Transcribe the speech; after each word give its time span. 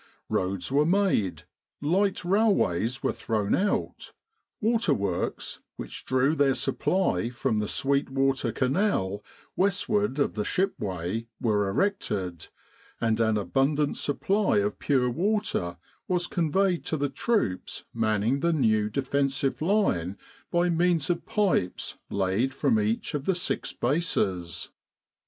Roads 0.29 0.71
were 0.71 0.83
made, 0.83 1.43
light 1.79 2.25
railways 2.25 3.03
were 3.03 3.11
thrown 3.13 3.53
out; 3.53 4.13
waterworks, 4.59 5.59
which 5.75 6.05
drew 6.07 6.35
their 6.35 6.55
supply 6.55 7.29
from 7.29 7.59
the 7.59 7.67
Sweet 7.67 8.09
Water 8.09 8.51
Canal 8.51 9.23
westward 9.55 10.17
of 10.17 10.33
the 10.33 10.43
ship 10.43 10.73
way, 10.79 11.27
were 11.39 11.69
erected, 11.69 12.47
and 12.99 13.19
an 13.19 13.37
abundant 13.37 13.95
supply 13.95 14.57
of 14.57 14.79
pure 14.79 15.07
water 15.07 15.77
was 16.07 16.25
conveyed 16.25 16.83
to 16.85 16.97
the 16.97 17.07
troops 17.07 17.85
manning 17.93 18.39
the 18.39 18.53
new 18.53 18.89
defensive 18.89 19.61
line 19.61 20.17
by 20.49 20.67
means 20.67 21.11
of 21.11 21.27
pipes 21.27 21.99
laid 22.09 22.55
from 22.55 22.79
each 22.79 23.13
of 23.13 23.25
the 23.25 23.35
six 23.35 23.71
bases. 23.71 24.71